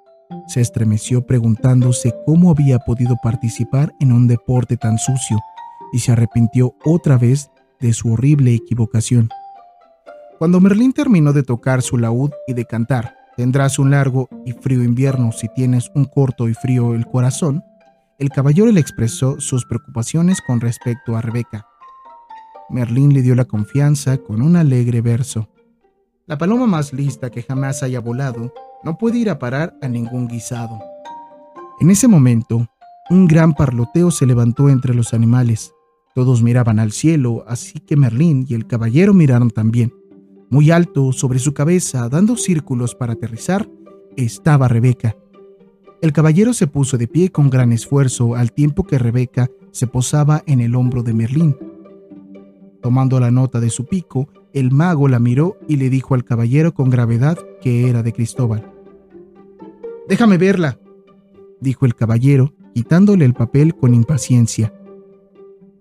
Se 0.47 0.61
estremeció 0.61 1.25
preguntándose 1.25 2.13
cómo 2.25 2.51
había 2.51 2.79
podido 2.79 3.15
participar 3.21 3.93
en 3.99 4.11
un 4.11 4.27
deporte 4.27 4.77
tan 4.77 4.97
sucio 4.97 5.37
y 5.91 5.99
se 5.99 6.11
arrepintió 6.11 6.75
otra 6.83 7.17
vez 7.17 7.49
de 7.79 7.93
su 7.93 8.13
horrible 8.13 8.53
equivocación. 8.53 9.29
Cuando 10.39 10.59
Merlín 10.59 10.93
terminó 10.93 11.33
de 11.33 11.43
tocar 11.43 11.81
su 11.81 11.97
laúd 11.97 12.31
y 12.47 12.53
de 12.53 12.65
cantar, 12.65 13.15
tendrás 13.37 13.79
un 13.79 13.91
largo 13.91 14.29
y 14.45 14.53
frío 14.53 14.83
invierno 14.83 15.31
si 15.31 15.47
tienes 15.49 15.91
un 15.95 16.05
corto 16.05 16.49
y 16.49 16.53
frío 16.53 16.93
el 16.95 17.05
corazón, 17.05 17.63
el 18.19 18.29
caballero 18.29 18.71
le 18.71 18.79
expresó 18.79 19.39
sus 19.39 19.65
preocupaciones 19.65 20.39
con 20.45 20.61
respecto 20.61 21.15
a 21.17 21.21
Rebeca. 21.21 21.67
Merlín 22.69 23.13
le 23.13 23.21
dio 23.21 23.35
la 23.35 23.45
confianza 23.45 24.17
con 24.17 24.41
un 24.41 24.55
alegre 24.55 25.01
verso. 25.01 25.49
La 26.25 26.37
paloma 26.37 26.67
más 26.67 26.93
lista 26.93 27.29
que 27.29 27.43
jamás 27.43 27.83
haya 27.83 27.99
volado 27.99 28.53
no 28.83 28.97
puede 28.97 29.17
ir 29.17 29.29
a 29.29 29.39
parar 29.39 29.75
a 29.81 29.87
ningún 29.87 30.27
guisado. 30.27 30.79
En 31.79 31.89
ese 31.89 32.07
momento, 32.07 32.67
un 33.09 33.27
gran 33.27 33.53
parloteo 33.53 34.09
se 34.11 34.25
levantó 34.25 34.69
entre 34.69 34.93
los 34.93 35.13
animales. 35.13 35.72
Todos 36.13 36.43
miraban 36.43 36.77
al 36.77 36.91
cielo, 36.91 37.43
así 37.47 37.79
que 37.79 37.97
Merlín 37.97 38.45
y 38.47 38.53
el 38.53 38.67
caballero 38.67 39.15
miraron 39.15 39.49
también. 39.49 39.93
Muy 40.49 40.69
alto 40.69 41.11
sobre 41.11 41.39
su 41.39 41.55
cabeza, 41.55 42.07
dando 42.07 42.37
círculos 42.37 42.93
para 42.93 43.13
aterrizar, 43.13 43.67
estaba 44.15 44.67
Rebeca. 44.67 45.15
El 46.03 46.13
caballero 46.13 46.53
se 46.53 46.67
puso 46.67 46.99
de 46.99 47.07
pie 47.07 47.31
con 47.31 47.49
gran 47.49 47.71
esfuerzo 47.71 48.35
al 48.35 48.51
tiempo 48.51 48.83
que 48.83 48.99
Rebeca 48.99 49.49
se 49.71 49.87
posaba 49.87 50.43
en 50.45 50.59
el 50.59 50.75
hombro 50.75 51.01
de 51.01 51.13
Merlín. 51.13 51.57
Tomando 52.83 53.19
la 53.19 53.31
nota 53.31 53.59
de 53.59 53.71
su 53.71 53.87
pico, 53.87 54.27
el 54.53 54.69
mago 54.69 55.07
la 55.07 55.17
miró 55.17 55.57
y 55.67 55.77
le 55.77 55.89
dijo 55.89 56.13
al 56.13 56.25
caballero 56.25 56.75
con 56.75 56.91
gravedad 56.91 57.39
que 57.59 57.89
era 57.89 58.03
de 58.03 58.13
Cristóbal. 58.13 58.71
Déjame 60.07 60.37
verla, 60.37 60.77
dijo 61.59 61.87
el 61.87 61.95
caballero, 61.95 62.53
quitándole 62.75 63.25
el 63.25 63.33
papel 63.33 63.73
con 63.73 63.95
impaciencia. 63.95 64.73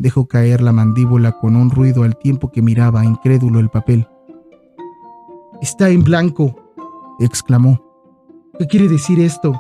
Dejó 0.03 0.27
caer 0.27 0.63
la 0.63 0.73
mandíbula 0.73 1.39
con 1.39 1.55
un 1.55 1.71
ruido 1.71 2.03
al 2.03 2.17
tiempo 2.17 2.51
que 2.51 2.61
miraba 2.61 3.05
incrédulo 3.05 3.61
el 3.61 3.69
papel. 3.69 4.09
Está 5.61 5.91
en 5.91 6.03
blanco, 6.03 6.57
exclamó. 7.21 7.81
¿Qué 8.59 8.67
quiere 8.67 8.89
decir 8.89 9.21
esto? 9.21 9.55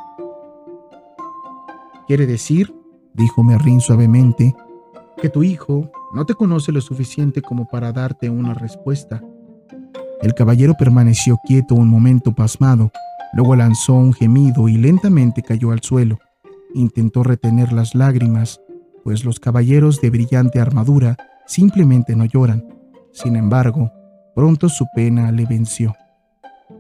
Quiere 2.09 2.27
decir, 2.27 2.75
dijo 3.15 3.45
Merlín 3.45 3.81
suavemente, 3.81 4.53
que 5.19 5.29
tu 5.29 5.45
hijo 5.45 5.93
no 6.13 6.27
te 6.27 6.35
conoce 6.35 6.73
lo 6.73 6.81
suficiente 6.81 7.41
como 7.41 7.69
para 7.69 7.93
darte 7.93 8.29
una 8.29 8.53
respuesta. 8.53 9.23
El 10.23 10.35
caballero 10.35 10.75
permaneció 10.77 11.39
quieto 11.47 11.77
un 11.77 11.87
momento 11.87 12.35
pasmado, 12.35 12.91
luego 13.33 13.55
lanzó 13.55 13.95
un 13.95 14.13
gemido 14.13 14.69
y 14.69 14.77
lentamente 14.77 15.41
cayó 15.41 15.71
al 15.71 15.83
suelo. 15.83 16.19
Intentó 16.75 17.23
retener 17.23 17.73
las 17.73 17.95
lágrimas, 17.95 18.61
pues 19.05 19.25
los 19.25 19.41
caballeros 19.41 20.01
de 20.01 20.11
brillante 20.11 20.61
armadura 20.61 21.17
simplemente 21.47 22.17
no 22.17 22.25
lloran. 22.25 22.65
Sin 23.13 23.37
embargo, 23.37 23.91
Pronto 24.35 24.71
su 24.71 24.87
pena 24.95 25.31
le 25.31 25.45
venció. 25.45 25.95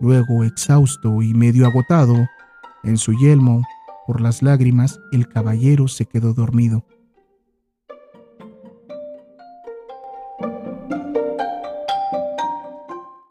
Luego, 0.00 0.42
exhausto 0.42 1.20
y 1.20 1.34
medio 1.34 1.66
agotado, 1.66 2.26
en 2.82 2.96
su 2.96 3.12
yelmo, 3.12 3.62
por 4.06 4.22
las 4.22 4.42
lágrimas, 4.42 4.98
el 5.12 5.28
caballero 5.28 5.86
se 5.86 6.06
quedó 6.06 6.32
dormido. 6.32 6.86